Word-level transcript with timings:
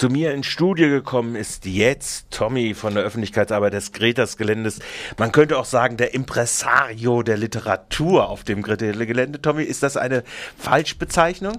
zu 0.00 0.08
mir 0.08 0.32
ins 0.32 0.46
Studio 0.46 0.88
gekommen 0.88 1.36
ist 1.36 1.66
jetzt 1.66 2.30
Tommy 2.30 2.72
von 2.72 2.94
der 2.94 3.04
Öffentlichkeitsarbeit 3.04 3.74
des 3.74 3.92
Gretas 3.92 4.38
Geländes. 4.38 4.78
Man 5.18 5.30
könnte 5.30 5.58
auch 5.58 5.66
sagen, 5.66 5.98
der 5.98 6.14
Impresario 6.14 7.22
der 7.22 7.36
Literatur 7.36 8.30
auf 8.30 8.42
dem 8.42 8.62
Greta 8.62 8.92
Gelände. 8.92 9.42
Tommy, 9.42 9.62
ist 9.62 9.82
das 9.82 9.98
eine 9.98 10.24
Falschbezeichnung? 10.56 11.58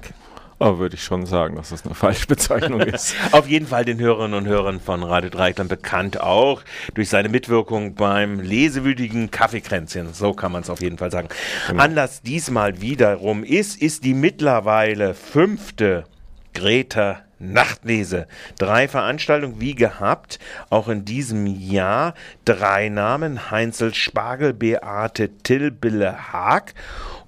Aber 0.58 0.80
würde 0.80 0.96
ich 0.96 1.04
schon 1.04 1.28
sagen, 1.28 1.56
dass 1.56 1.70
das 1.70 1.86
eine 1.86 1.94
Falschbezeichnung 1.94 2.82
ist. 2.82 3.14
Auf 3.32 3.48
jeden 3.48 3.68
Fall 3.68 3.86
den 3.86 4.00
Hörerinnen 4.00 4.36
und 4.36 4.48
Hörern 4.48 4.80
von 4.80 5.04
Radio 5.04 5.30
Dreikland 5.30 5.70
bekannt 5.70 6.20
auch 6.20 6.64
durch 6.96 7.10
seine 7.10 7.30
Mitwirkung 7.30 7.94
beim 7.94 8.40
lesewütigen 8.40 9.30
Kaffeekränzchen. 9.30 10.16
So 10.16 10.34
kann 10.34 10.52
man 10.52 10.64
es 10.64 10.70
auf 10.72 10.82
jeden 10.82 10.98
Fall 10.98 11.12
sagen. 11.12 11.30
Genau. 11.68 11.84
Anlass 11.84 12.24
diesmal 12.24 12.82
wiederum 12.82 13.44
ist, 13.44 13.80
ist 13.80 14.04
die 14.04 14.16
mittlerweile 14.16 15.14
fünfte 15.14 16.06
Greta 16.54 17.22
Nachtlese. 17.42 18.28
Drei 18.58 18.88
Veranstaltungen 18.88 19.60
wie 19.60 19.76
gehabt, 19.76 20.40
auch 20.70 20.88
in 20.88 21.06
diesem 21.06 21.48
Jahr. 21.48 22.14
Drei 22.46 22.90
Namen: 22.90 23.52
Heinzel 23.52 23.94
Spargel, 23.94 24.54
Beate 24.54 25.30
Till, 25.44 25.72
Bille 25.72 26.32
Haag. 26.32 26.74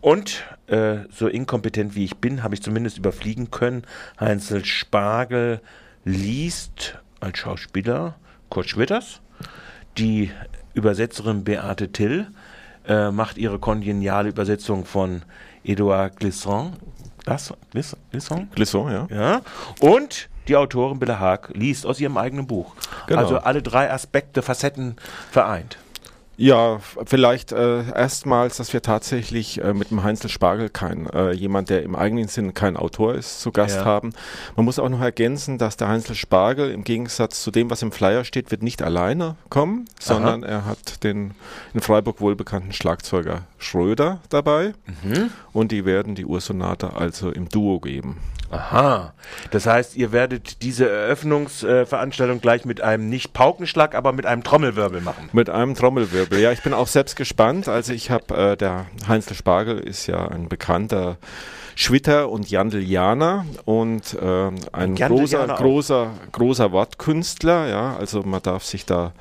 Und 0.01 0.43
äh, 0.67 0.99
so 1.09 1.27
inkompetent 1.27 1.95
wie 1.95 2.05
ich 2.05 2.17
bin, 2.17 2.43
habe 2.43 2.55
ich 2.55 2.61
zumindest 2.61 2.97
überfliegen 2.97 3.51
können. 3.51 3.83
Heinzel 4.19 4.63
Spargel 4.65 5.61
liest 6.05 6.99
als 7.19 7.39
Schauspieler 7.39 8.15
Kurt 8.49 8.69
Schwitters. 8.69 9.21
Die 9.97 10.31
Übersetzerin 10.73 11.43
Beate 11.43 11.91
Till 11.91 12.27
äh, 12.87 13.11
macht 13.11 13.37
ihre 13.37 13.59
kongeniale 13.59 14.29
Übersetzung 14.29 14.85
von 14.85 15.21
Edouard 15.63 16.19
Glisson? 18.11 18.49
Glisson, 18.53 18.91
ja. 18.91 19.07
ja. 19.09 19.41
Und 19.79 20.29
die 20.47 20.55
Autorin 20.55 20.99
Billa 20.99 21.19
Haag 21.19 21.51
liest 21.53 21.85
aus 21.85 21.99
ihrem 21.99 22.17
eigenen 22.17 22.47
Buch. 22.47 22.75
Genau. 23.07 23.21
Also 23.21 23.37
alle 23.37 23.61
drei 23.61 23.91
Aspekte, 23.91 24.41
Facetten 24.41 24.97
vereint. 25.31 25.77
Ja, 26.35 26.79
vielleicht 27.05 27.51
äh, 27.51 27.83
erstmals, 27.91 28.57
dass 28.57 28.73
wir 28.73 28.81
tatsächlich 28.81 29.63
äh, 29.63 29.73
mit 29.73 29.91
dem 29.91 30.03
Heinzel 30.03 30.31
Spargel 30.31 30.69
kein 30.69 31.07
äh, 31.11 31.31
jemand, 31.31 31.69
der 31.69 31.83
im 31.83 31.95
eigenen 31.95 32.27
Sinn 32.27 32.55
kein 32.55 32.75
Autor 32.75 33.13
ist, 33.13 33.39
zu 33.41 33.51
Gast 33.51 33.77
ja. 33.77 33.85
haben. 33.85 34.13
Man 34.55 34.65
muss 34.65 34.79
auch 34.79 34.89
noch 34.89 34.99
ergänzen, 34.99 35.59
dass 35.59 35.77
der 35.77 35.89
Heinzel 35.89 36.15
Spargel 36.15 36.71
im 36.71 36.83
Gegensatz 36.83 37.43
zu 37.43 37.51
dem, 37.51 37.69
was 37.69 37.83
im 37.83 37.91
Flyer 37.91 38.25
steht, 38.25 38.49
wird 38.49 38.63
nicht 38.63 38.81
alleine 38.81 39.35
kommen, 39.49 39.85
sondern 39.99 40.43
Aha. 40.43 40.51
er 40.51 40.65
hat 40.65 41.03
den 41.03 41.35
in 41.75 41.81
Freiburg 41.81 42.19
wohlbekannten 42.19 42.73
Schlagzeuger 42.73 43.43
Schröder 43.63 44.19
dabei 44.29 44.73
mhm. 45.03 45.31
und 45.51 45.71
die 45.71 45.85
werden 45.85 46.15
die 46.15 46.25
Ursonate 46.25 46.93
also 46.95 47.29
im 47.31 47.49
Duo 47.49 47.79
geben. 47.79 48.17
Aha. 48.53 49.13
Das 49.51 49.65
heißt, 49.65 49.95
ihr 49.95 50.11
werdet 50.11 50.61
diese 50.61 50.87
Eröffnungsveranstaltung 50.87 52.39
gleich 52.39 52.65
mit 52.65 52.81
einem 52.81 53.09
nicht 53.09 53.33
Paukenschlag, 53.33 53.95
aber 53.95 54.13
mit 54.13 54.25
einem 54.25 54.43
Trommelwirbel 54.43 55.01
machen. 55.01 55.29
Mit 55.33 55.49
einem 55.49 55.73
Trommelwirbel. 55.73 56.39
Ja, 56.39 56.51
ich 56.51 56.61
bin 56.61 56.73
auch 56.73 56.87
selbst 56.87 57.15
gespannt. 57.15 57.67
Also 57.67 57.93
ich 57.93 58.11
habe, 58.11 58.35
äh, 58.35 58.57
der 58.57 58.85
Heinzel 59.07 59.35
Spargel 59.35 59.79
ist 59.79 60.05
ja 60.05 60.27
ein 60.27 60.49
bekannter 60.49 61.17
Schwitter 61.75 62.29
und 62.29 62.49
Jandelianer 62.49 63.45
und 63.65 64.13
äh, 64.13 64.51
ein 64.71 64.95
großer, 64.95 65.47
großer, 65.47 66.11
großer 66.31 66.71
Wortkünstler. 66.71 67.67
Ja, 67.67 67.95
also 67.97 68.21
man 68.21 68.43
darf 68.43 68.63
sich 68.63 68.85
da 68.85 69.13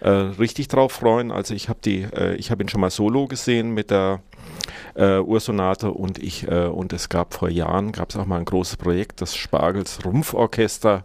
äh, 0.00 0.08
richtig 0.10 0.68
drauf 0.68 0.92
freuen. 0.92 1.30
Also 1.30 1.54
ich 1.54 1.68
habe 1.68 1.78
die, 1.84 2.02
äh, 2.02 2.34
ich 2.34 2.50
habe 2.50 2.64
ihn 2.64 2.68
schon 2.68 2.80
mal 2.80 2.90
solo 2.90 3.26
gesehen 3.26 3.72
mit 3.74 3.89
der 3.90 4.20
äh, 4.94 5.18
Ursonate 5.18 5.90
und 5.90 6.18
ich 6.18 6.48
äh, 6.48 6.66
und 6.66 6.92
es 6.92 7.08
gab 7.08 7.34
vor 7.34 7.48
Jahren 7.48 7.92
gab 7.92 8.10
es 8.10 8.16
auch 8.16 8.26
mal 8.26 8.38
ein 8.38 8.44
großes 8.44 8.76
Projekt, 8.76 9.20
das 9.20 9.36
Spargels 9.36 10.04
Rumpforchester, 10.04 11.04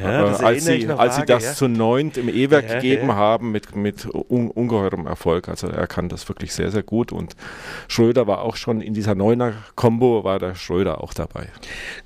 ja, 0.00 0.40
äh, 0.40 0.44
als 0.44 0.64
sie 0.64 0.88
als 0.88 1.16
sie 1.16 1.24
das 1.24 1.44
ja. 1.44 1.52
zu 1.52 1.68
neunt 1.68 2.16
im 2.16 2.28
E-Werk 2.28 2.68
ja, 2.68 2.74
gegeben 2.76 3.14
haben 3.14 3.50
mit 3.50 3.74
mit 3.74 4.06
un 4.06 4.50
ungeheurem 4.50 5.06
Erfolg. 5.06 5.48
Also 5.48 5.68
er 5.68 5.86
kann 5.86 6.08
das 6.08 6.28
wirklich 6.28 6.54
sehr 6.54 6.70
sehr 6.70 6.82
gut 6.82 7.12
und 7.12 7.34
Schröder 7.88 8.26
war 8.26 8.42
auch 8.42 8.56
schon 8.56 8.80
in 8.80 8.94
dieser 8.94 9.14
Neuner 9.14 9.52
Combo 9.74 10.24
war 10.24 10.38
der 10.38 10.54
Schröder 10.54 11.02
auch 11.02 11.14
dabei. 11.14 11.48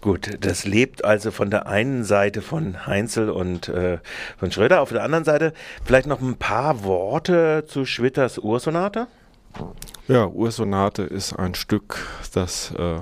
Gut, 0.00 0.38
das 0.40 0.64
lebt 0.64 1.04
also 1.04 1.30
von 1.30 1.50
der 1.50 1.66
einen 1.66 2.04
Seite 2.04 2.42
von 2.42 2.86
Heinzel 2.86 3.30
und 3.30 3.68
äh, 3.68 3.98
von 4.38 4.50
Schröder, 4.50 4.80
auf 4.80 4.90
der 4.90 5.02
anderen 5.02 5.24
Seite 5.24 5.52
vielleicht 5.84 6.06
noch 6.06 6.20
ein 6.20 6.36
paar 6.36 6.84
Worte 6.84 7.64
zu 7.66 7.84
Schwitters 7.84 8.38
Ursonate. 8.38 9.08
Ja, 10.06 10.26
Ursonate 10.26 11.02
ist 11.02 11.34
ein 11.34 11.54
Stück, 11.54 12.06
das 12.32 12.70
äh, 12.72 13.00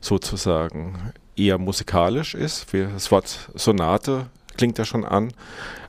sozusagen 0.00 1.12
eher 1.36 1.58
musikalisch 1.58 2.34
ist. 2.34 2.66
Das 2.72 3.10
Wort 3.10 3.50
Sonate 3.54 4.26
klingt 4.56 4.78
ja 4.78 4.84
schon 4.84 5.04
an. 5.04 5.32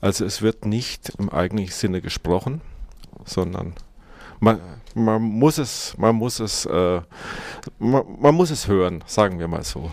Also 0.01 0.25
es 0.25 0.41
wird 0.41 0.65
nicht 0.65 1.09
im 1.17 1.29
eigentlichen 1.29 1.73
Sinne 1.73 2.01
gesprochen, 2.01 2.61
sondern 3.25 3.73
man, 4.39 4.59
man 4.93 5.21
muss 5.21 5.57
es, 5.57 5.95
man 5.97 6.15
muss 6.15 6.39
es, 6.39 6.65
äh, 6.65 7.01
man, 7.79 8.03
man, 8.19 8.35
muss 8.35 8.49
es 8.49 8.67
hören, 8.67 9.03
sagen 9.07 9.39
wir 9.39 9.47
mal 9.47 9.63
so. 9.63 9.91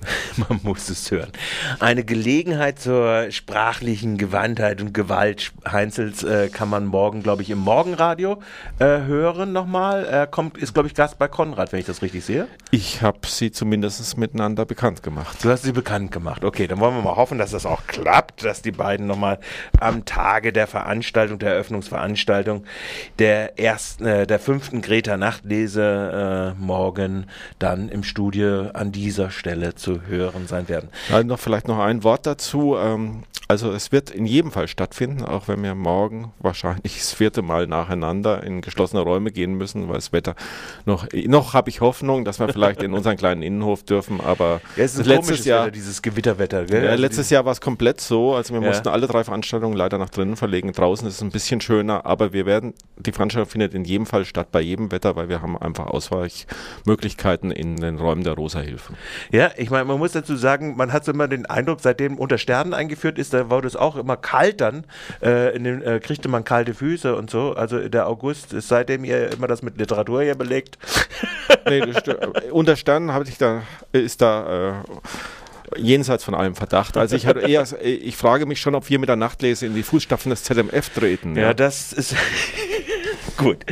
man 0.48 0.60
muss 0.62 0.88
es 0.88 1.10
hören. 1.10 1.30
Eine 1.78 2.04
Gelegenheit 2.04 2.78
zur 2.78 3.30
sprachlichen 3.30 4.16
Gewandtheit 4.16 4.80
und 4.80 4.94
Gewalt 4.94 5.52
Heinzels 5.70 6.22
äh, 6.22 6.48
kann 6.48 6.70
man 6.70 6.86
morgen, 6.86 7.22
glaube 7.22 7.42
ich, 7.42 7.50
im 7.50 7.58
Morgenradio 7.58 8.40
äh, 8.78 8.84
hören 8.84 9.52
nochmal. 9.52 10.04
Er 10.04 10.26
kommt, 10.26 10.58
ist, 10.58 10.72
glaube 10.74 10.88
ich, 10.88 10.94
Gast 10.94 11.18
bei 11.18 11.28
Konrad, 11.28 11.72
wenn 11.72 11.80
ich 11.80 11.86
das 11.86 12.02
richtig 12.02 12.24
sehe. 12.24 12.48
Ich 12.70 13.02
habe 13.02 13.18
sie 13.26 13.50
zumindest 13.50 14.16
miteinander 14.16 14.64
bekannt 14.64 15.02
gemacht. 15.02 15.44
Du 15.44 15.50
hast 15.50 15.62
sie 15.62 15.72
bekannt 15.72 16.12
gemacht. 16.12 16.44
Okay, 16.44 16.66
dann 16.66 16.80
wollen 16.80 16.94
wir 16.94 17.02
mal 17.02 17.16
hoffen, 17.16 17.38
dass 17.38 17.50
das 17.50 17.66
auch 17.66 17.86
klappt, 17.86 18.44
dass 18.44 18.62
die 18.62 18.72
beiden 18.72 19.06
nochmal 19.06 19.38
am 19.78 20.04
Tage 20.04 20.52
der 20.52 20.66
Veranstaltung, 20.66 21.38
der 21.38 21.52
Eröffnungsveranstaltung 21.52 22.64
der 23.18 23.58
ersten, 23.58 23.79
äh, 24.00 24.26
der 24.26 24.38
fünften 24.38 24.82
Greta 24.82 25.16
Nachtlese 25.16 26.54
äh, 26.56 26.60
morgen 26.60 27.26
dann 27.58 27.88
im 27.88 28.02
Studio 28.02 28.70
an 28.70 28.92
dieser 28.92 29.30
Stelle 29.30 29.74
zu 29.74 30.02
hören 30.02 30.46
sein 30.46 30.68
werden. 30.68 30.88
Ja, 31.08 31.22
noch 31.22 31.38
vielleicht 31.38 31.68
noch 31.68 31.78
ein 31.78 32.04
Wort 32.04 32.26
dazu. 32.26 32.76
Ähm, 32.76 33.24
also 33.50 33.72
es 33.72 33.90
wird 33.90 34.10
in 34.10 34.26
jedem 34.26 34.52
Fall 34.52 34.68
stattfinden, 34.68 35.24
auch 35.24 35.48
wenn 35.48 35.60
wir 35.64 35.74
morgen 35.74 36.32
wahrscheinlich 36.38 36.98
das 36.98 37.12
vierte 37.12 37.42
Mal 37.42 37.66
nacheinander 37.66 38.44
in 38.44 38.60
geschlossene 38.60 39.02
Räume 39.02 39.32
gehen 39.32 39.54
müssen, 39.54 39.88
weil 39.88 39.96
das 39.96 40.12
Wetter 40.12 40.36
noch, 40.86 41.08
noch 41.12 41.52
habe 41.52 41.68
ich 41.68 41.80
Hoffnung, 41.80 42.24
dass 42.24 42.38
wir 42.38 42.46
vielleicht 42.46 42.80
in 42.80 42.92
unseren 42.94 43.16
kleinen 43.16 43.42
Innenhof 43.42 43.82
dürfen, 43.82 44.20
aber 44.20 44.60
ja, 44.76 44.84
es 44.84 44.94
ist 44.94 45.04
letztes 45.04 45.44
Jahr 45.46 45.62
Wetter, 45.62 45.72
dieses 45.72 46.00
Gewitterwetter. 46.00 46.64
Gell? 46.64 46.84
Ja, 46.84 46.90
also 46.90 47.02
letztes 47.02 47.28
Jahr 47.30 47.44
war 47.44 47.50
es 47.50 47.60
komplett 47.60 48.00
so, 48.00 48.36
also 48.36 48.54
wir 48.54 48.62
ja. 48.62 48.68
mussten 48.68 48.86
alle 48.86 49.08
drei 49.08 49.24
Veranstaltungen 49.24 49.76
leider 49.76 49.98
nach 49.98 50.10
drinnen 50.10 50.36
verlegen. 50.36 50.70
Draußen 50.70 51.08
ist 51.08 51.14
es 51.14 51.20
ein 51.20 51.32
bisschen 51.32 51.60
schöner, 51.60 52.06
aber 52.06 52.32
wir 52.32 52.46
werden, 52.46 52.72
die 52.98 53.10
Veranstaltung 53.10 53.50
findet 53.50 53.69
in 53.74 53.84
jedem 53.84 54.06
Fall 54.06 54.24
statt, 54.24 54.48
bei 54.52 54.60
jedem 54.60 54.92
Wetter, 54.92 55.16
weil 55.16 55.28
wir 55.28 55.42
haben 55.42 55.56
einfach 55.56 55.86
Ausweichmöglichkeiten 55.86 57.50
in 57.50 57.76
den 57.76 57.98
Räumen 57.98 58.24
der 58.24 58.34
Rosa-Hilfe. 58.34 58.94
Ja, 59.30 59.50
ich 59.56 59.70
meine, 59.70 59.84
man 59.84 59.98
muss 59.98 60.12
dazu 60.12 60.36
sagen, 60.36 60.76
man 60.76 60.92
hat 60.92 61.04
so 61.04 61.12
immer 61.12 61.28
den 61.28 61.46
Eindruck, 61.46 61.80
seitdem 61.80 62.18
unter 62.18 62.38
Sternen 62.38 62.74
eingeführt 62.74 63.18
ist, 63.18 63.34
da 63.34 63.50
wurde 63.50 63.68
es 63.68 63.76
auch 63.76 63.96
immer 63.96 64.16
kalt 64.16 64.60
dann, 64.60 64.84
äh, 65.22 65.54
in 65.54 65.64
den, 65.64 65.82
äh, 65.82 66.00
kriegte 66.00 66.28
man 66.28 66.44
kalte 66.44 66.74
Füße 66.74 67.14
und 67.14 67.30
so. 67.30 67.52
Also 67.54 67.88
der 67.88 68.06
August 68.06 68.52
ist 68.52 68.68
seitdem 68.68 69.04
ihr 69.04 69.32
immer 69.32 69.46
das 69.46 69.62
mit 69.62 69.78
Literatur 69.78 70.22
hier 70.22 70.34
belegt. 70.34 70.78
nee, 71.68 71.82
unter 72.50 72.76
Sternen 72.76 73.12
habe 73.12 73.24
ich 73.28 73.38
da, 73.38 73.62
ist 73.92 74.22
da 74.22 74.70
äh, 74.70 74.98
jenseits 75.76 76.24
von 76.24 76.34
allem 76.34 76.54
Verdacht. 76.54 76.96
Also 76.96 77.16
ich 77.16 77.24
eher, 77.24 77.66
ich 77.82 78.16
frage 78.16 78.46
mich 78.46 78.60
schon, 78.60 78.74
ob 78.74 78.88
wir 78.88 78.98
mit 78.98 79.08
der 79.08 79.16
Nachtlese 79.16 79.66
in 79.66 79.74
die 79.74 79.82
Fußstapfen 79.82 80.30
des 80.30 80.42
ZMF 80.44 80.90
treten. 80.90 81.36
Ja, 81.36 81.42
ja. 81.42 81.54
das 81.54 81.92
ist 81.92 82.14
Gut, 83.40 83.64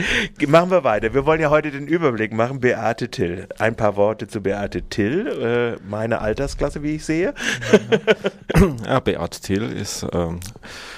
machen 0.48 0.70
wir 0.70 0.82
weiter. 0.82 1.12
Wir 1.12 1.26
wollen 1.26 1.42
ja 1.42 1.50
heute 1.50 1.70
den 1.70 1.88
Überblick 1.88 2.32
machen. 2.32 2.58
Beate 2.58 3.10
Till. 3.10 3.48
Ein 3.58 3.76
paar 3.76 3.96
Worte 3.96 4.26
zu 4.26 4.40
Beate 4.40 4.80
Till, 4.80 5.26
äh, 5.26 5.76
meine 5.86 6.22
Altersklasse, 6.22 6.82
wie 6.82 6.94
ich 6.94 7.04
sehe. 7.04 7.34
ja, 8.86 9.00
Beate 9.00 9.40
Till 9.42 9.64
ist 9.64 10.06
ähm, 10.10 10.40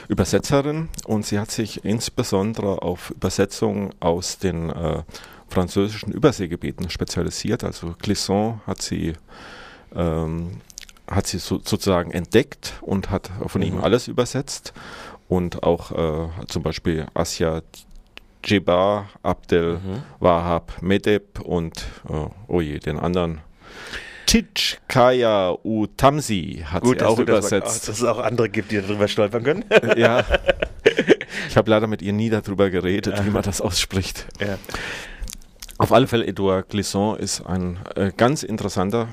Übersetzerin 0.06 0.88
und 1.04 1.26
sie 1.26 1.40
hat 1.40 1.50
sich 1.50 1.84
insbesondere 1.84 2.82
auf 2.82 3.10
Übersetzungen 3.10 3.90
aus 3.98 4.38
den 4.38 4.70
äh, 4.70 5.02
französischen 5.48 6.12
Überseegebieten 6.12 6.90
spezialisiert. 6.90 7.64
Also 7.64 7.96
Clisson 8.00 8.60
hat 8.68 8.80
sie 8.80 9.14
ähm, 9.96 10.60
hat 11.08 11.26
sie 11.26 11.38
so, 11.38 11.56
sozusagen 11.58 12.12
entdeckt 12.12 12.74
und 12.82 13.10
hat 13.10 13.32
von 13.48 13.62
mhm. 13.62 13.66
ihm 13.66 13.80
alles 13.80 14.06
übersetzt 14.06 14.72
und 15.28 15.64
auch 15.64 15.90
äh, 15.90 16.28
zum 16.46 16.62
Beispiel 16.62 17.06
Asya 17.14 17.62
Jibar, 18.44 19.08
Abdel 19.22 19.74
mhm. 19.74 20.02
Wahab 20.18 20.80
Medeb 20.80 21.40
und, 21.40 21.84
oh, 22.08 22.30
oh 22.48 22.60
je, 22.60 22.78
den 22.78 22.98
anderen. 22.98 23.40
Titschkaya 24.26 25.56
Utamsi 25.64 26.64
hat 26.64 26.82
Gut, 26.82 27.00
sie 27.00 27.04
auch 27.04 27.18
übersetzt. 27.18 27.66
Das, 27.66 27.82
dass 27.86 27.98
es 27.98 28.04
auch 28.04 28.18
andere 28.18 28.48
gibt, 28.48 28.70
die 28.70 28.80
darüber 28.80 29.08
stolpern 29.08 29.42
können. 29.42 29.64
ja. 29.96 30.24
Ich 31.48 31.56
habe 31.56 31.70
leider 31.70 31.86
mit 31.86 32.02
ihr 32.02 32.12
nie 32.12 32.30
darüber 32.30 32.70
geredet, 32.70 33.18
ja. 33.18 33.26
wie 33.26 33.30
man 33.30 33.42
das 33.42 33.60
ausspricht. 33.60 34.26
Ja. 34.40 34.58
Auf 35.78 35.92
alle 35.92 36.06
Fälle, 36.06 36.26
Edouard 36.26 36.68
Glisson 36.68 37.18
ist 37.18 37.40
ein 37.40 37.78
äh, 37.96 38.12
ganz 38.16 38.42
interessanter 38.42 39.08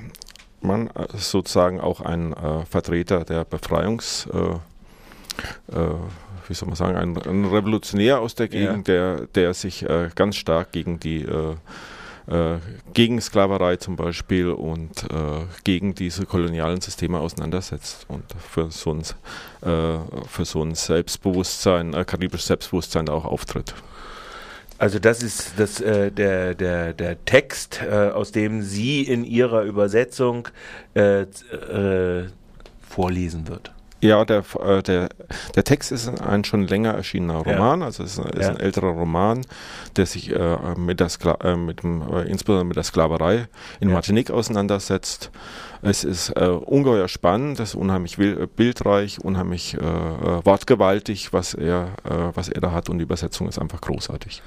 Mann, 0.61 0.87
äh, 0.87 1.05
sozusagen 1.15 1.79
auch 1.79 2.01
ein 2.01 2.33
äh, 2.33 2.65
Vertreter 2.65 3.23
der 3.23 3.45
Befreiungs, 3.45 4.27
äh, 4.33 5.75
äh, 5.75 5.95
wie 6.49 6.53
soll 6.53 6.67
man 6.67 6.75
sagen, 6.75 6.95
ein, 6.95 7.17
ein, 7.17 7.45
Revolutionär 7.45 8.19
aus 8.19 8.35
der 8.35 8.47
Gegend, 8.47 8.87
ja. 8.87 9.15
der, 9.17 9.27
der 9.27 9.53
sich 9.53 9.83
äh, 9.83 10.09
ganz 10.15 10.35
stark 10.35 10.71
gegen 10.71 10.99
die 10.99 11.23
äh, 11.23 11.55
gegen 12.93 13.21
Sklaverei 13.21 13.77
zum 13.77 13.95
Beispiel 13.95 14.49
und 14.49 15.07
gegen 15.63 15.95
diese 15.95 16.25
kolonialen 16.25 16.81
Systeme 16.81 17.19
auseinandersetzt 17.19 18.05
und 18.09 18.25
für 18.37 18.69
so 18.69 18.91
ein, 18.91 19.03
für 19.61 20.43
so 20.43 20.61
ein 20.61 20.75
Selbstbewusstsein, 20.75 21.93
karibisches 22.05 22.47
Selbstbewusstsein 22.47 23.07
auch 23.07 23.23
auftritt. 23.23 23.73
Also 24.79 24.99
das 24.99 25.23
ist 25.23 25.53
das, 25.57 25.81
äh, 25.81 26.11
der, 26.11 26.53
der, 26.53 26.93
der 26.93 27.23
Text, 27.25 27.81
äh, 27.81 28.09
aus 28.09 28.31
dem 28.31 28.61
sie 28.61 29.01
in 29.01 29.23
ihrer 29.23 29.63
Übersetzung 29.63 30.47
äh, 30.93 31.21
äh 31.21 32.27
vorlesen 32.87 33.47
wird. 33.47 33.71
Ja, 33.99 34.25
der, 34.25 34.43
äh, 34.63 34.83
der, 34.83 35.09
der 35.55 35.63
Text 35.63 35.91
ist 35.91 36.07
ein 36.21 36.43
schon 36.43 36.67
länger 36.67 36.93
erschienener 36.93 37.37
Roman, 37.37 37.79
ja. 37.79 37.85
also 37.87 38.03
es 38.03 38.17
ist, 38.17 38.25
ist 38.25 38.41
ja. 38.41 38.49
ein 38.49 38.59
älterer 38.59 38.91
Roman, 38.91 39.41
der 39.95 40.05
sich 40.05 40.31
äh, 40.31 40.57
mit 40.77 40.99
der 40.99 41.09
Skla 41.09 41.37
äh, 41.43 41.55
mit 41.55 41.81
dem, 41.81 42.01
äh, 42.01 42.21
insbesondere 42.23 42.65
mit 42.65 42.75
der 42.75 42.83
Sklaverei 42.83 43.47
in 43.79 43.89
ja. 43.89 43.95
Martinique 43.95 44.29
auseinandersetzt. 44.29 45.31
Es 45.81 46.03
ist 46.03 46.29
äh, 46.29 46.47
ungeheuer 46.47 47.07
spannend, 47.07 47.59
es 47.59 47.69
ist 47.69 47.75
unheimlich 47.75 48.17
bildreich, 48.55 49.19
unheimlich 49.23 49.75
äh, 49.75 49.79
wortgewaltig, 49.79 51.33
was 51.33 51.53
er, 51.53 51.89
was 52.33 52.49
er 52.49 52.61
da 52.61 52.71
hat 52.71 52.89
und 52.89 52.97
die 52.97 53.03
Übersetzung 53.03 53.47
ist 53.47 53.59
einfach 53.59 53.81
großartig. 53.81 54.41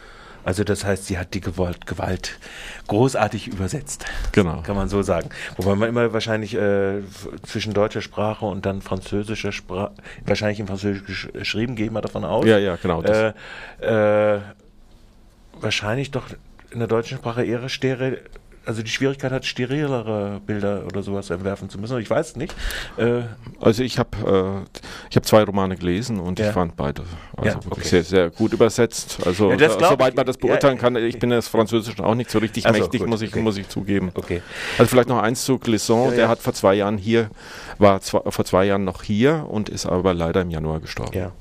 Also 0.45 0.65
das 0.65 0.85
heißt, 0.85 1.07
sie 1.07 1.19
hat 1.19 1.35
die 1.35 1.41
Gewalt, 1.41 1.87
Gewalt 1.87 2.39
großartig 2.87 3.49
übersetzt. 3.49 4.05
Genau. 4.33 4.63
Kann 4.63 4.77
man 4.77 4.89
so 4.89 5.03
sagen. 5.03 5.31
Wobei 5.57 5.75
man 5.75 5.89
immer 5.89 6.13
wahrscheinlich 6.13 6.55
äh, 6.55 7.03
zwischen 7.43 7.73
deutscher 7.73 8.03
Sprache 8.03 8.47
und 8.47 8.67
dann 8.67 8.83
französischer 8.83 9.53
Sprache, 9.53 9.93
wahrscheinlich 10.25 10.61
in 10.61 10.67
Französisch 10.67 11.31
geschrieben, 11.33 11.77
gehen 11.77 11.93
wir 11.93 12.01
davon 12.01 12.25
aus. 12.25 12.47
Ja, 12.47 12.59
ja, 12.59 12.77
genau. 12.77 13.03
Äh, 13.03 13.33
äh, 13.81 14.41
wahrscheinlich 15.61 16.11
doch 16.11 16.27
in 16.71 16.79
der 16.79 16.89
deutschen 16.89 17.19
Sprache 17.19 17.45
eher 17.45 17.69
Stere 17.69 18.19
also 18.67 18.83
die 18.83 18.91
Schwierigkeit 18.91 19.33
hat, 19.33 19.47
sterilere 19.47 20.41
Bilder 20.47 20.85
oder 20.87 21.03
sowas 21.03 21.31
entwerfen 21.31 21.71
zu 21.71 21.79
müssen. 21.79 21.99
Ich 21.99 22.11
weiß 22.11 22.37
nicht. 22.37 22.55
Äh 22.97 23.23
also 23.61 23.83
ich 23.83 23.99
habe 23.99 24.67
äh, 24.67 24.79
ich 25.09 25.17
habe 25.17 25.27
zwei 25.27 25.43
Romane 25.43 25.77
gelesen 25.77 26.21
und 26.21 26.39
ja. 26.39 26.49
ich 26.49 26.53
fand 26.53 26.77
beide 26.77 27.03
also 27.37 27.59
ja, 27.59 27.61
okay. 27.71 27.83
sehr, 27.83 28.05
sehr 28.05 28.31
gut 28.31 28.53
übersetzt. 28.53 29.19
Also 29.25 29.53
ja, 29.53 29.71
soweit 29.71 30.15
man 30.15 30.27
das 30.27 30.37
beurteilen 30.37 30.79
kann, 30.79 30.97
ich 30.97 31.19
bin 31.19 31.31
das 31.31 31.49
Französischen 31.49 32.05
auch 32.05 32.15
nicht 32.15 32.31
so 32.31 32.39
richtig 32.39 32.67
also, 32.67 32.81
mächtig, 32.81 33.01
gut, 33.01 33.09
muss 33.09 33.23
ich 33.23 33.33
okay. 33.33 33.43
muss 33.43 33.57
ich 33.57 33.69
zugeben. 33.69 34.11
Okay. 34.15 34.43
Also 34.79 34.91
vielleicht 34.91 35.09
noch 35.09 35.23
eins 35.23 35.45
zu 35.45 35.59
Clisson, 35.59 36.15
der 36.15 36.29
hat 36.29 36.41
vor 36.41 36.53
zwei 36.53 36.75
Jahren 36.75 36.99
hier 36.99 37.31
war 37.79 38.01
zwei, 38.01 38.21
vor 38.31 38.45
zwei 38.45 38.67
Jahren 38.67 38.85
noch 38.85 39.03
hier 39.03 39.47
und 39.49 39.69
ist 39.69 39.87
aber 39.87 40.15
leider 40.15 40.43
im 40.43 40.51
Januar 40.51 40.81
gestorben. 40.81 41.33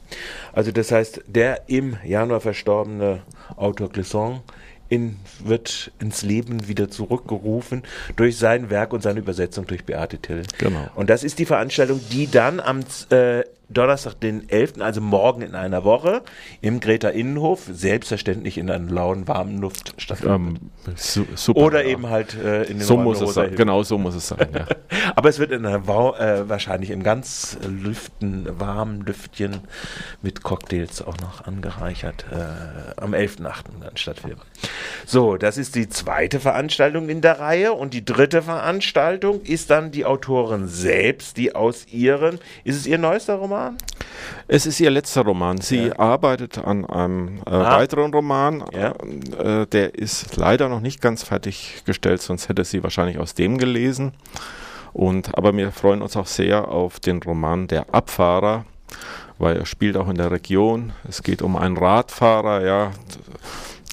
Also 0.53 0.71
das 0.71 0.91
heißt, 0.91 1.21
der 1.27 1.69
im 1.69 1.97
Januar 2.03 2.39
verstorbene 2.39 3.21
Autor 3.55 3.89
Clisson 3.89 4.41
in, 4.89 5.17
wird 5.43 5.91
ins 5.99 6.23
Leben 6.23 6.67
wieder 6.67 6.89
zurückgerufen 6.89 7.83
durch 8.15 8.37
sein 8.37 8.69
Werk 8.69 8.91
und 8.91 9.01
seine 9.01 9.19
Übersetzung 9.19 9.65
durch 9.67 9.85
Beate 9.85 10.17
Till. 10.17 10.43
Genau. 10.57 10.89
Und 10.95 11.09
das 11.09 11.23
ist 11.23 11.39
die 11.39 11.45
Veranstaltung, 11.45 12.01
die 12.11 12.29
dann 12.29 12.59
am 12.59 12.81
äh, 13.11 13.43
Donnerstag, 13.69 14.19
den 14.19 14.49
11., 14.49 14.73
also 14.79 14.99
morgen 14.99 15.41
in 15.41 15.53
einer 15.53 15.83
Woche, 15.83 16.23
im 16.61 16.79
Greta 16.79 17.09
Innenhof, 17.09 17.67
selbstverständlich 17.71 18.57
in 18.57 18.69
einer 18.69 18.91
lauen, 18.91 19.27
warmen 19.27 19.59
Luft 19.59 19.93
stattfindet. 19.97 20.61
Ähm, 20.87 20.95
su 20.95 21.25
super, 21.35 21.61
Oder 21.61 21.83
ja. 21.83 21.91
eben 21.91 22.09
halt 22.09 22.35
äh, 22.35 22.63
in 22.63 22.79
den 22.79 22.81
So 22.81 22.97
muss 22.97 23.21
es 23.21 23.35
sein, 23.35 23.55
genau 23.55 23.83
so 23.83 23.99
muss 23.99 24.15
es 24.15 24.27
sein, 24.27 24.47
ja. 24.53 24.65
Aber 25.15 25.29
es 25.29 25.37
wird 25.37 25.51
in 25.51 25.65
einer, 25.65 25.77
äh, 25.77 26.49
wahrscheinlich 26.49 26.89
im 26.89 27.03
ganz 27.03 27.57
lüften, 27.67 28.47
warmen 28.59 29.01
Lüftchen 29.01 29.59
mit 30.21 30.41
Cocktails 30.41 31.03
auch 31.03 31.17
noch 31.17 31.45
angereichert, 31.45 32.25
äh, 32.31 32.99
am 32.99 33.13
11.8. 33.13 33.63
dann 33.81 33.97
stattfinden. 33.97 34.41
So, 35.05 35.37
das 35.37 35.57
ist 35.57 35.75
die 35.75 35.89
zweite 35.89 36.39
Veranstaltung 36.39 37.09
in 37.09 37.21
der 37.21 37.39
Reihe 37.39 37.73
und 37.73 37.93
die 37.93 38.03
dritte 38.03 38.41
Veranstaltung 38.41 39.41
ist 39.41 39.69
dann 39.69 39.91
die 39.91 40.05
Autorin 40.05 40.67
selbst, 40.67 41.37
die 41.37 41.53
aus 41.53 41.85
ihren, 41.87 42.39
ist 42.63 42.75
es 42.75 42.87
ihr 42.87 42.97
neuester 42.97 43.35
Roman? 43.35 43.58
Roman? 43.59 43.77
Es 44.47 44.65
ist 44.65 44.79
ihr 44.79 44.89
letzter 44.89 45.21
Roman. 45.21 45.59
Sie 45.59 45.87
ja. 45.87 45.99
arbeitet 45.99 46.57
an 46.57 46.85
einem 46.85 47.39
äh, 47.45 47.51
ah. 47.51 47.77
weiteren 47.77 48.13
Roman. 48.13 48.63
Ja. 48.73 48.93
Äh, 49.37 49.67
der 49.67 49.95
ist 49.95 50.37
leider 50.37 50.69
noch 50.69 50.81
nicht 50.81 51.01
ganz 51.01 51.23
fertiggestellt, 51.23 52.21
sonst 52.21 52.49
hätte 52.49 52.63
sie 52.63 52.83
wahrscheinlich 52.83 53.19
aus 53.19 53.33
dem 53.33 53.57
gelesen. 53.57 54.13
Und, 54.93 55.37
aber 55.37 55.55
wir 55.55 55.71
freuen 55.71 56.01
uns 56.01 56.17
auch 56.17 56.25
sehr 56.25 56.69
auf 56.69 56.99
den 56.99 57.21
Roman 57.21 57.67
Der 57.67 57.93
Abfahrer, 57.93 58.65
weil 59.37 59.57
er 59.57 59.65
spielt 59.65 59.97
auch 59.97 60.09
in 60.09 60.15
der 60.15 60.31
Region. 60.31 60.93
Es 61.07 61.21
geht 61.21 61.41
um 61.41 61.55
einen 61.55 61.77
Radfahrer, 61.77 62.65
ja, 62.65 62.91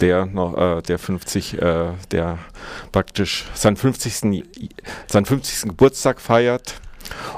der 0.00 0.26
noch, 0.26 0.56
äh, 0.56 0.82
der 0.82 0.98
50, 0.98 1.60
äh, 1.60 1.92
der 2.10 2.38
praktisch 2.92 3.44
seinen 3.54 3.76
50. 3.76 4.44
seinen 5.06 5.26
50. 5.26 5.68
Geburtstag 5.68 6.20
feiert 6.20 6.80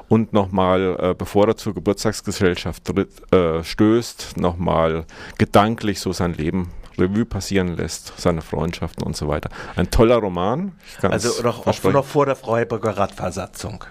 und 0.09 0.33
nochmal, 0.33 0.97
äh, 0.99 1.15
bevor 1.15 1.49
er 1.49 1.57
zur 1.57 1.75
Geburtstagsgesellschaft 1.75 2.91
äh, 3.33 3.65
stößt, 3.65 4.37
nochmal 4.37 5.05
gedanklich 5.39 6.01
so 6.01 6.13
sein 6.13 6.35
Leben 6.35 6.71
Revue 6.99 7.25
passieren 7.25 7.77
lässt, 7.77 8.13
seine 8.17 8.43
Freundschaften 8.43 9.05
und 9.05 9.17
so 9.17 9.29
weiter. 9.29 9.51
Ein 9.77 9.91
toller 9.91 10.17
Roman. 10.17 10.73
Also 11.03 11.43
noch, 11.43 11.65
noch 11.65 12.05
vor 12.05 12.27
der 12.27 12.37
Freiburger 12.37 12.97
Radversatzung. 12.97 13.85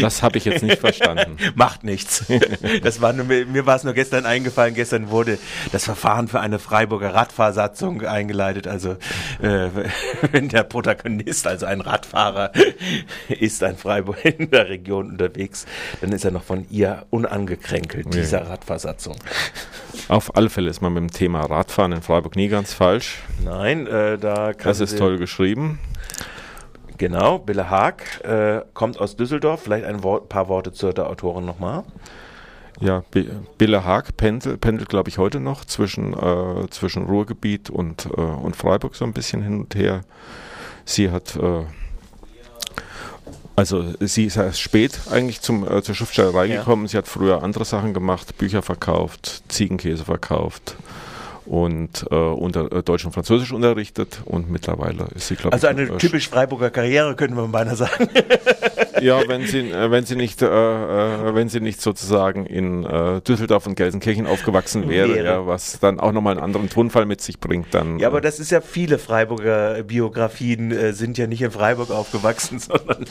Das 0.00 0.22
habe 0.22 0.38
ich 0.38 0.44
jetzt 0.44 0.62
nicht 0.62 0.78
verstanden. 0.80 1.36
Macht 1.54 1.84
nichts. 1.84 2.24
Das 2.82 3.00
war 3.00 3.12
nur, 3.12 3.24
mir 3.24 3.66
war 3.66 3.76
es 3.76 3.84
nur 3.84 3.94
gestern 3.94 4.26
eingefallen. 4.26 4.74
Gestern 4.74 5.10
wurde 5.10 5.38
das 5.72 5.84
Verfahren 5.84 6.28
für 6.28 6.40
eine 6.40 6.58
Freiburger 6.58 7.14
Radfahrsatzung 7.14 8.02
eingeleitet. 8.04 8.66
Also 8.66 8.92
äh, 9.40 9.68
wenn 10.32 10.48
der 10.48 10.64
Protagonist, 10.64 11.46
also 11.46 11.66
ein 11.66 11.80
Radfahrer, 11.80 12.52
ist 13.28 13.62
ein 13.62 13.76
Freiburg 13.76 14.24
in 14.24 14.50
der 14.50 14.68
Region 14.68 15.10
unterwegs, 15.10 15.66
dann 16.00 16.12
ist 16.12 16.24
er 16.24 16.30
noch 16.30 16.44
von 16.44 16.66
ihr 16.70 17.06
unangekränkelt, 17.10 18.12
dieser. 18.14 18.40
Radfahrsatzung. 18.48 19.16
Auf 20.08 20.36
alle 20.36 20.50
Fälle 20.50 20.70
ist 20.70 20.80
man 20.80 20.92
mit 20.92 21.02
dem 21.02 21.10
Thema 21.10 21.42
Radfahren 21.42 21.92
in 21.92 22.02
Freiburg 22.02 22.36
nie 22.36 22.48
ganz 22.48 22.72
falsch. 22.72 23.18
Nein, 23.44 23.86
äh, 23.86 24.18
da 24.18 24.52
kann 24.52 24.68
Das 24.70 24.80
ist 24.80 24.98
toll 24.98 25.18
geschrieben. 25.18 25.78
Genau, 27.00 27.38
Bille 27.38 27.70
Haag 27.70 28.22
äh, 28.24 28.60
kommt 28.74 29.00
aus 29.00 29.16
Düsseldorf. 29.16 29.62
Vielleicht 29.62 29.86
ein 29.86 30.02
Wort, 30.02 30.28
paar 30.28 30.48
Worte 30.48 30.70
zur 30.70 30.92
Autorin 30.98 31.46
nochmal. 31.46 31.84
Ja, 32.78 33.02
Bille 33.56 33.86
Haag 33.86 34.18
pendelt, 34.18 34.60
pendelt 34.60 34.90
glaube 34.90 35.08
ich, 35.08 35.16
heute 35.16 35.40
noch 35.40 35.64
zwischen, 35.64 36.12
äh, 36.12 36.68
zwischen 36.68 37.04
Ruhrgebiet 37.04 37.70
und, 37.70 38.04
äh, 38.04 38.20
und 38.20 38.54
Freiburg 38.54 38.96
so 38.96 39.06
ein 39.06 39.14
bisschen 39.14 39.40
hin 39.40 39.60
und 39.60 39.74
her. 39.74 40.02
Sie 40.84 41.10
hat, 41.10 41.36
äh, 41.36 41.62
also 43.56 43.94
sie 44.00 44.26
ist 44.26 44.36
erst 44.36 44.60
spät 44.60 45.00
eigentlich 45.10 45.40
zum, 45.40 45.66
äh, 45.66 45.82
zur 45.82 45.94
Schriftstellerei 45.94 46.44
ja. 46.44 46.58
gekommen. 46.58 46.86
Sie 46.86 46.98
hat 46.98 47.08
früher 47.08 47.42
andere 47.42 47.64
Sachen 47.64 47.94
gemacht, 47.94 48.36
Bücher 48.36 48.60
verkauft, 48.60 49.42
Ziegenkäse 49.48 50.04
verkauft 50.04 50.76
und 51.46 52.06
äh, 52.10 52.14
unter 52.14 52.70
äh, 52.72 52.82
Deutsch 52.82 53.04
und 53.04 53.12
Französisch 53.12 53.52
unterrichtet 53.52 54.22
und 54.24 54.50
mittlerweile 54.50 55.08
ist 55.14 55.28
sie, 55.28 55.36
glaube 55.36 55.52
also 55.52 55.66
ich. 55.66 55.76
Also 55.76 55.82
eine 55.82 55.96
äh, 55.96 55.98
typisch 55.98 56.28
Freiburger 56.28 56.70
Karriere, 56.70 57.14
könnte 57.16 57.34
man 57.34 57.50
beinahe 57.50 57.76
sagen. 57.76 58.08
ja, 59.00 59.26
wenn 59.26 59.46
sie, 59.46 59.70
äh, 59.70 59.90
wenn 59.90 60.04
sie 60.04 60.16
nicht, 60.16 60.42
äh, 60.42 60.46
äh, 60.46 61.34
wenn 61.34 61.48
sie 61.48 61.60
nicht 61.60 61.80
sozusagen 61.80 62.46
in 62.46 62.84
äh, 62.84 63.20
Düsseldorf 63.20 63.66
und 63.66 63.74
Gelsenkirchen 63.74 64.26
aufgewachsen 64.26 64.88
wäre, 64.88 65.14
wäre. 65.14 65.26
Ja, 65.26 65.46
was 65.46 65.80
dann 65.80 66.00
auch 66.00 66.12
nochmal 66.12 66.34
einen 66.34 66.44
anderen 66.44 66.68
Tonfall 66.68 67.06
mit 67.06 67.20
sich 67.20 67.40
bringt, 67.40 67.74
dann. 67.74 67.98
Ja, 67.98 68.08
aber 68.08 68.20
das 68.20 68.38
ist 68.38 68.50
ja 68.50 68.60
viele 68.60 68.98
Freiburger 68.98 69.82
Biografien 69.82 70.70
äh, 70.70 70.92
sind 70.92 71.18
ja 71.18 71.26
nicht 71.26 71.42
in 71.42 71.50
Freiburg 71.50 71.90
aufgewachsen, 71.90 72.58
sondern 72.60 73.04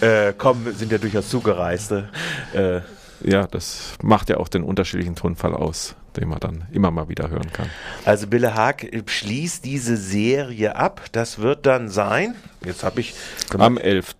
äh, 0.00 0.32
kommen, 0.32 0.74
sind 0.74 0.92
ja 0.92 0.98
durchaus 0.98 1.28
Zugereiste. 1.28 2.08
Ja, 3.22 3.46
das 3.46 3.94
macht 4.02 4.28
ja 4.28 4.36
auch 4.36 4.48
den 4.48 4.62
unterschiedlichen 4.62 5.14
Tonfall 5.14 5.54
aus 5.54 5.96
den 6.16 6.28
man 6.28 6.40
dann 6.40 6.64
immer 6.72 6.90
mal 6.90 7.08
wieder 7.08 7.30
hören 7.30 7.52
kann. 7.52 7.70
Also 8.04 8.26
Bille 8.26 8.54
Haag 8.54 8.86
schließt 9.06 9.64
diese 9.64 9.96
Serie 9.96 10.76
ab. 10.76 11.02
Das 11.12 11.38
wird 11.38 11.66
dann 11.66 11.88
sein, 11.88 12.34
jetzt 12.64 12.84
habe 12.84 13.00
ich... 13.00 13.14
Am 13.58 13.78
11. 13.78 14.16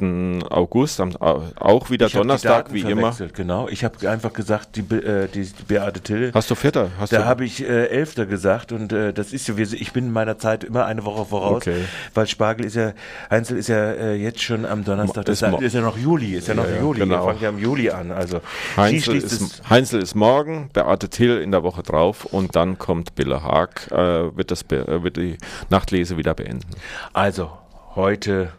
August, 0.50 1.00
am, 1.00 1.16
auch 1.16 1.90
wieder 1.90 2.08
Donnerstag, 2.08 2.72
wie 2.72 2.80
immer. 2.80 3.14
Genau, 3.34 3.68
ich 3.68 3.84
habe 3.84 4.10
einfach 4.10 4.32
gesagt, 4.32 4.76
die, 4.76 4.80
äh, 4.94 5.28
die, 5.28 5.44
die 5.44 5.62
Beate 5.66 6.00
Till. 6.00 6.32
Hast 6.34 6.50
du 6.50 6.54
Vierter? 6.54 6.90
Hast 6.98 7.12
da 7.12 7.24
habe 7.24 7.44
ich 7.44 7.62
äh, 7.62 7.86
Elfter 7.86 8.26
gesagt 8.26 8.72
und 8.72 8.92
äh, 8.92 9.12
das 9.12 9.32
ist 9.32 9.48
ja, 9.48 9.54
ich 9.56 9.92
bin 9.92 10.06
in 10.06 10.12
meiner 10.12 10.38
Zeit 10.38 10.64
immer 10.64 10.86
eine 10.86 11.04
Woche 11.04 11.26
voraus, 11.26 11.62
okay. 11.62 11.84
weil 12.14 12.26
Spargel 12.26 12.66
ist 12.66 12.76
ja, 12.76 12.92
Heinzel 13.30 13.58
ist 13.58 13.68
ja 13.68 13.92
äh, 13.92 14.14
jetzt 14.14 14.42
schon 14.42 14.66
am 14.66 14.84
Donnerstag, 14.84 15.24
das 15.26 15.42
ist, 15.42 15.60
ist 15.60 15.74
ja 15.74 15.80
noch 15.80 15.96
Juli, 15.96 16.34
ist 16.34 16.48
ja, 16.48 16.54
ja 16.54 16.62
noch 16.62 16.80
Juli, 16.80 17.00
genau. 17.00 17.26
wir 17.26 17.32
fangen 17.32 17.42
ja 17.42 17.48
im 17.50 17.58
Juli 17.58 17.90
an. 17.90 18.10
Also 18.10 18.40
Heinzel 18.76 19.16
ist, 19.16 19.62
Heinzel 19.70 20.02
ist 20.02 20.14
morgen, 20.14 20.70
Beate 20.72 21.08
Till 21.08 21.38
in 21.38 21.50
der 21.50 21.62
Woche 21.62 21.83
drauf 21.84 22.24
und 22.24 22.56
dann 22.56 22.78
kommt 22.78 23.14
Bille 23.14 23.42
Haag, 23.42 23.90
äh, 23.92 24.36
wird, 24.36 24.50
das, 24.50 24.62
äh, 24.70 25.02
wird 25.02 25.16
die 25.16 25.38
Nachtlese 25.70 26.16
wieder 26.16 26.34
beenden. 26.34 26.70
Also 27.12 27.50
heute 27.94 28.52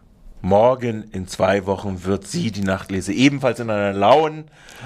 morgen 0.45 1.09
in 1.11 1.27
zwei 1.27 1.65
Wochen 1.65 2.03
wird 2.03 2.27
sie 2.27 2.51
die 2.51 2.61
Nachtlese 2.61 3.11
ebenfalls 3.11 3.59
in 3.59 3.71
einer 3.71 3.93
lauen 3.93 4.45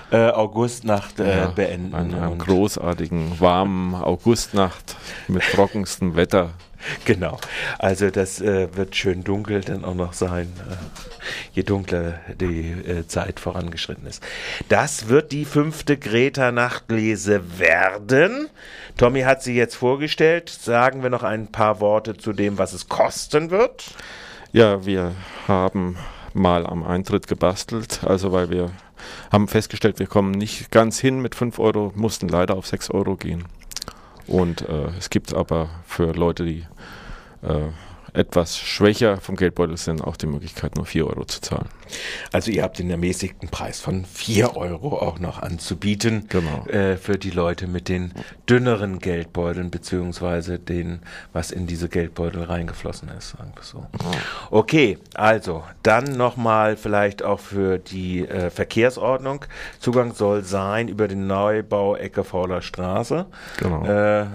äh, 0.10 0.30
Augustnacht 0.30 1.20
äh, 1.20 1.38
ja, 1.38 1.48
beenden. 1.48 1.94
Einer 1.94 2.34
großartigen, 2.34 3.40
warmen 3.42 3.94
Augustnacht 3.94 4.96
mit 5.28 5.44
trockenstem 5.44 6.16
Wetter. 6.16 6.52
Genau. 7.04 7.38
Also 7.78 8.10
das 8.10 8.40
äh, 8.40 8.74
wird 8.74 8.96
schön 8.96 9.26
dunkel 9.26 9.60
dann 9.60 9.84
auch 9.84 9.96
noch 9.96 10.14
sein, 10.14 10.48
äh, 10.70 10.76
je 11.52 11.64
dunkler 11.64 12.22
die 12.40 12.72
äh, 12.72 13.06
Zeit 13.06 13.42
vorangeschritten 13.42 14.08
ist. 14.08 14.24
Das 14.70 15.10
wird 15.10 15.34
die 15.34 15.44
fünfte 15.44 15.98
Greta-Nachtlese 15.98 17.60
werden. 17.60 18.48
Tommy 18.96 19.24
hat 19.24 19.44
sie 19.44 19.56
jetzt 19.56 19.76
vorgestellt. 19.76 20.48
Sagen 20.50 21.04
wir 21.04 21.10
noch 21.10 21.24
ein 21.24 21.48
paar 21.48 21.82
Worte 21.82 22.16
zu 22.16 22.32
dem, 22.32 22.58
was 22.58 22.72
es 22.72 22.88
kosten 22.88 23.52
wird. 23.52 23.94
Ja, 24.52 24.84
wir 24.84 25.14
haben 25.48 25.96
mal 26.34 26.66
am 26.66 26.84
Eintritt 26.84 27.28
gebastelt, 27.28 28.04
also 28.04 28.32
weil 28.32 28.50
wir 28.50 28.72
haben 29.32 29.48
festgestellt, 29.48 30.00
wir 30.00 30.08
kommen 30.08 30.32
nicht 30.32 30.72
ganz 30.72 31.00
hin 31.00 31.22
mit 31.22 31.36
5 31.36 31.60
Euro, 31.60 31.94
mussten 31.96 32.28
leider 32.28 32.56
auf 32.56 32.66
6 32.66 32.90
Euro 32.90 33.16
gehen. 33.16 33.44
Und 34.26 34.68
äh, 34.68 34.88
es 34.98 35.12
gibt 35.12 35.36
aber 35.36 35.70
für 35.86 36.14
Leute, 36.14 36.46
die 36.46 36.66
äh, 37.44 37.68
etwas 38.14 38.58
schwächer 38.58 39.18
vom 39.18 39.36
Geldbeutel 39.36 39.78
sind, 39.78 40.02
auch 40.04 40.18
die 40.18 40.28
Möglichkeit, 40.28 40.76
nur 40.76 40.86
4 40.86 41.08
Euro 41.08 41.26
zu 41.26 41.42
zahlen. 41.42 41.68
Also 42.32 42.52
ihr 42.52 42.64
habt 42.64 42.80
den 42.80 42.90
ermäßigten 42.90 43.50
Preis 43.50 43.80
von 43.80 44.06
4 44.06 44.56
Euro 44.56 44.98
auch 44.98 45.20
noch 45.20 45.42
anzubieten 45.42 46.26
genau. 46.30 46.66
äh, 46.68 46.98
für 46.98 47.18
die 47.18 47.32
Leute 47.32 47.68
mit 47.68 47.90
den 47.90 48.14
dünneren 48.48 49.00
Geldbeuteln, 49.00 49.72
beziehungsweise 49.72 50.60
den, 50.60 51.00
was 51.34 51.52
in 51.52 51.68
diese 51.68 51.90
Geldbeutel 51.90 52.44
reingeflossen 52.44 53.10
ist, 53.10 53.32
sagen 53.32 53.54
wir 53.56 53.64
so. 53.64 53.86
Okay, 54.52 54.98
also 55.14 55.64
dann 55.84 56.04
nochmal 56.18 56.78
vielleicht 56.78 57.24
auch 57.24 57.40
für 57.40 57.80
die 57.80 58.28
äh, 58.28 58.50
Verkehrsordnung. 58.50 59.46
Zugang 59.80 60.14
soll 60.14 60.44
sein 60.44 60.88
über 60.88 61.08
den 61.08 61.28
Neubau 61.28 61.96
Ecke 61.96 62.24
Fauler 62.24 62.62
Straße. 62.62 63.26
Genau. 63.58 63.86
Äh, 63.86 64.28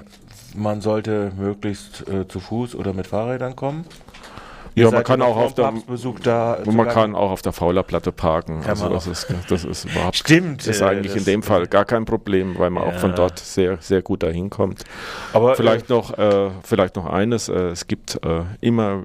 man 0.55 0.81
sollte 0.81 1.33
möglichst 1.37 2.09
äh, 2.09 2.27
zu 2.29 2.41
Fuß 2.41 2.75
oder 2.75 2.93
mit 2.93 3.07
Fahrrädern 3.07 3.57
kommen. 3.57 3.85
ja, 4.75 4.91
man 4.91 5.05
kann 5.05 5.23
auch 5.23 5.37
auf 5.37 5.55
der 5.55 5.73
da 6.23 6.59
man 6.67 6.89
kann 6.89 7.15
auch 7.15 7.31
auf 7.31 7.43
der 7.43 7.53
Faulerplatte 7.53 8.13
parken. 8.13 8.63
also 8.67 8.89
das 8.89 9.07
ist, 9.07 9.27
das 9.49 9.65
ist 9.65 9.85
überhaupt 9.85 10.17
Stimmt, 10.17 10.67
ist 10.67 10.83
eigentlich 10.83 11.13
das 11.13 11.23
in 11.23 11.25
dem 11.25 11.43
Fall 11.43 11.67
gar 11.67 11.85
kein 11.85 12.05
Problem, 12.05 12.59
weil 12.59 12.71
man 12.71 12.83
ja. 12.83 12.91
auch 12.91 12.99
von 12.99 13.15
dort 13.15 13.39
sehr 13.39 13.79
sehr 13.81 14.03
gut 14.03 14.23
dahin 14.23 14.51
kommt. 14.51 14.85
Aber 15.33 15.55
vielleicht 15.55 15.91
äh, 15.91 15.93
noch 15.93 16.17
äh, 16.19 16.51
vielleicht 16.63 16.97
noch 16.97 17.07
eines: 17.07 17.49
äh, 17.49 17.69
Es 17.69 17.87
gibt 17.87 18.19
äh, 18.25 18.43
immer 18.61 19.05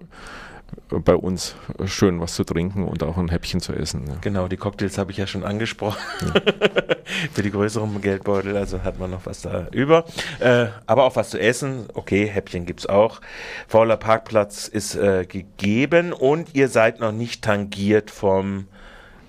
bei 0.89 1.15
uns 1.15 1.55
schön 1.85 2.19
was 2.19 2.35
zu 2.35 2.43
trinken 2.43 2.87
und 2.87 3.03
auch 3.03 3.17
ein 3.17 3.29
Häppchen 3.29 3.59
zu 3.59 3.73
essen. 3.73 4.05
Ja. 4.07 4.15
Genau, 4.21 4.47
die 4.47 4.57
Cocktails 4.57 4.97
habe 4.97 5.11
ich 5.11 5.17
ja 5.17 5.27
schon 5.27 5.43
angesprochen. 5.43 5.99
Ja. 6.21 6.41
Für 7.33 7.41
die 7.41 7.51
größeren 7.51 8.01
Geldbeutel, 8.01 8.55
also 8.55 8.83
hat 8.83 8.99
man 8.99 9.11
noch 9.11 9.25
was 9.25 9.41
da 9.41 9.67
über. 9.71 10.05
Äh, 10.39 10.67
aber 10.85 11.05
auch 11.05 11.15
was 11.15 11.31
zu 11.31 11.39
essen. 11.39 11.87
Okay, 11.93 12.27
Häppchen 12.27 12.65
gibt 12.65 12.81
es 12.81 12.85
auch. 12.85 13.21
Fauler 13.67 13.97
Parkplatz 13.97 14.67
ist 14.67 14.95
äh, 14.95 15.25
gegeben 15.25 16.13
und 16.13 16.55
ihr 16.55 16.69
seid 16.69 16.99
noch 16.99 17.11
nicht 17.11 17.43
tangiert 17.43 18.11
vom 18.11 18.67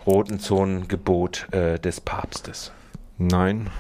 roten 0.07 0.41
Zonengebot 0.41 1.49
äh, 1.53 1.79
des 1.79 2.01
Papstes. 2.01 2.73
Nein, 3.19 3.71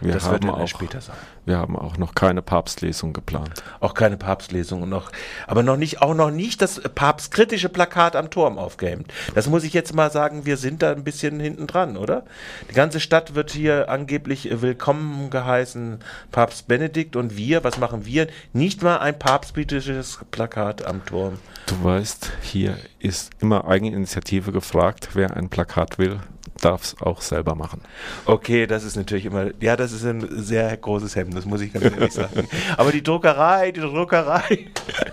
wir 0.00 0.12
das 0.12 0.24
haben 0.24 0.44
wird 0.44 0.54
auch 0.54 0.68
später 0.68 1.00
sein. 1.00 1.16
Wir 1.44 1.58
haben 1.58 1.76
auch 1.76 1.96
noch 1.96 2.14
keine 2.14 2.42
Papstlesung 2.42 3.12
geplant. 3.12 3.62
Auch 3.80 3.94
keine 3.94 4.16
Papstlesung 4.16 4.82
und 4.82 4.88
noch, 4.88 5.10
aber 5.46 5.62
noch 5.62 5.76
nicht, 5.76 6.00
auch 6.02 6.14
noch 6.14 6.30
nicht 6.30 6.62
das 6.62 6.80
papstkritische 6.80 7.68
Plakat 7.68 8.16
am 8.16 8.30
Turm 8.30 8.58
aufgehängt. 8.58 9.12
Das 9.34 9.48
muss 9.48 9.64
ich 9.64 9.72
jetzt 9.72 9.94
mal 9.94 10.10
sagen, 10.10 10.46
wir 10.46 10.56
sind 10.56 10.82
da 10.82 10.92
ein 10.92 11.04
bisschen 11.04 11.40
hinten 11.40 11.66
dran, 11.66 11.96
oder? 11.96 12.24
Die 12.70 12.74
ganze 12.74 13.00
Stadt 13.00 13.34
wird 13.34 13.50
hier 13.50 13.88
angeblich 13.88 14.48
willkommen 14.50 15.30
geheißen, 15.30 16.00
Papst 16.30 16.68
Benedikt 16.68 17.16
und 17.16 17.36
wir, 17.36 17.64
was 17.64 17.78
machen 17.78 18.06
wir? 18.06 18.28
Nicht 18.52 18.82
mal 18.82 18.98
ein 18.98 19.18
papstkritisches 19.18 20.20
Plakat 20.30 20.86
am 20.86 21.04
Turm. 21.04 21.38
Du 21.66 21.82
weißt, 21.82 22.30
hier 22.42 22.76
ist 22.98 23.30
immer 23.40 23.66
Eigeninitiative 23.66 24.52
gefragt, 24.52 25.10
wer 25.14 25.36
ein 25.36 25.48
Plakat 25.48 25.98
will 25.98 26.20
darf 26.60 26.82
es 26.82 26.96
auch 27.00 27.20
selber 27.20 27.54
machen. 27.54 27.80
Okay, 28.26 28.66
das 28.66 28.84
ist 28.84 28.96
natürlich 28.96 29.26
immer, 29.26 29.50
ja, 29.60 29.76
das 29.76 29.92
ist 29.92 30.04
ein 30.04 30.26
sehr 30.30 30.76
großes 30.76 31.16
Hemd, 31.16 31.36
das 31.36 31.44
muss 31.44 31.60
ich 31.60 31.72
ganz 31.72 31.84
ehrlich 31.86 32.12
sagen. 32.12 32.48
Aber 32.76 32.92
die 32.92 33.02
Druckerei, 33.02 33.72
die 33.72 33.80
Druckerei. 33.80 34.66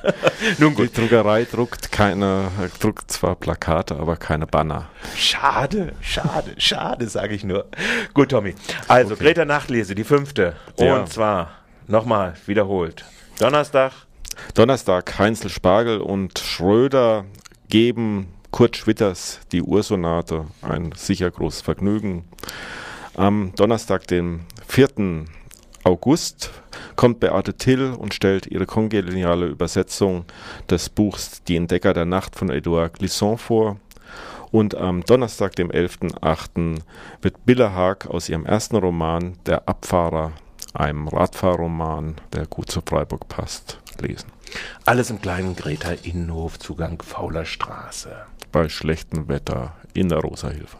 Nun 0.57 0.75
gut. 0.75 0.89
Die 0.89 1.01
Druckerei 1.01 1.45
druckt 1.45 1.91
keine, 1.91 2.51
druckt 2.79 3.11
zwar 3.11 3.35
Plakate, 3.35 3.95
aber 3.95 4.17
keine 4.17 4.47
Banner. 4.47 4.89
Schade, 5.15 5.93
schade, 6.01 6.53
schade, 6.57 7.07
sage 7.07 7.35
ich 7.35 7.43
nur. 7.43 7.65
Gut, 8.13 8.29
Tommy. 8.29 8.55
Also, 8.87 9.13
okay. 9.13 9.25
Greta 9.25 9.45
Nachtlese, 9.45 9.95
die 9.95 10.03
fünfte. 10.03 10.55
Ja. 10.79 10.99
Und 10.99 11.09
zwar, 11.09 11.51
nochmal, 11.87 12.35
wiederholt. 12.45 13.05
Donnerstag. 13.39 13.93
Donnerstag, 14.53 15.17
Heinzel 15.17 15.49
Spargel 15.49 15.99
und 15.99 16.39
Schröder 16.39 17.25
geben 17.69 18.27
Kurt 18.51 18.77
Schwitters 18.77 19.41
Die 19.51 19.61
Ursonate, 19.61 20.47
ein 20.61 20.91
sicher 20.95 21.29
großes 21.29 21.61
Vergnügen. 21.61 22.25
Am 23.15 23.51
Donnerstag, 23.55 24.07
den 24.07 24.45
4. 24.67 25.25
August, 25.83 26.51
kommt 26.95 27.19
Beate 27.19 27.53
Till 27.55 27.91
und 27.91 28.13
stellt 28.13 28.47
ihre 28.47 28.65
kongeniale 28.65 29.47
Übersetzung 29.47 30.25
des 30.69 30.89
Buchs 30.89 31.43
Die 31.43 31.55
Entdecker 31.55 31.93
der 31.93 32.05
Nacht 32.05 32.35
von 32.35 32.49
Edouard 32.49 32.97
Glisson 32.97 33.37
vor. 33.37 33.77
Und 34.49 34.75
am 34.75 35.03
Donnerstag, 35.03 35.55
dem 35.55 35.69
11.8., 35.69 36.79
wird 37.21 37.45
Billa 37.45 37.73
Haag 37.73 38.07
aus 38.07 38.29
ihrem 38.29 38.45
ersten 38.45 38.77
Roman 38.77 39.37
Der 39.45 39.67
Abfahrer, 39.67 40.31
einem 40.73 41.07
Radfahrroman, 41.07 42.15
der 42.33 42.47
gut 42.47 42.71
zu 42.71 42.81
Freiburg 42.83 43.27
passt, 43.27 43.79
lesen. 43.99 44.31
Alles 44.85 45.09
im 45.09 45.21
kleinen 45.21 45.55
Greta 45.55 45.91
Innenhof, 45.91 46.57
Zugang 46.59 47.01
Fauler 47.01 47.45
Straße 47.45 48.15
bei 48.51 48.69
schlechtem 48.69 49.27
Wetter 49.27 49.75
in 49.93 50.09
der 50.09 50.19
Rosa 50.19 50.49
Hilfe. 50.49 50.75